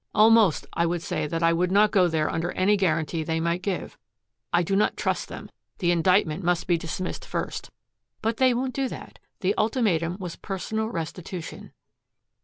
Almost, 0.15 0.65
I 0.73 0.87
would 0.87 1.03
say 1.03 1.27
that 1.27 1.43
I 1.43 1.53
would 1.53 1.71
not 1.71 1.91
go 1.91 2.07
there 2.07 2.27
under 2.27 2.51
any 2.53 2.75
guarantee 2.75 3.21
they 3.21 3.39
might 3.39 3.61
give. 3.61 3.99
I 4.51 4.63
do 4.63 4.75
not 4.75 4.97
trust 4.97 5.27
them. 5.29 5.51
The 5.77 5.91
indictment 5.91 6.43
must 6.43 6.65
be 6.65 6.75
dismissed 6.75 7.23
first." 7.23 7.69
"But 8.23 8.37
they 8.37 8.51
won't 8.55 8.73
do 8.73 8.87
that. 8.87 9.19
The 9.41 9.53
ultimatum 9.59 10.17
was 10.19 10.37
personal 10.37 10.87
restitution." 10.87 11.71